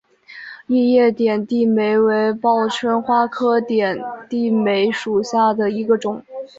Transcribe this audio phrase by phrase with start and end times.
[0.65, 6.25] 异叶点地梅为报春花科点地梅属下的一个种。